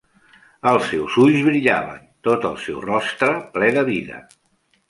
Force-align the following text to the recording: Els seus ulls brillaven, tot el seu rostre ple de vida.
Els 0.69 0.85
seus 0.93 1.17
ulls 1.25 1.43
brillaven, 1.49 2.01
tot 2.29 2.49
el 2.51 2.57
seu 2.65 2.81
rostre 2.89 3.37
ple 3.59 3.73
de 3.77 3.89
vida. 3.95 4.19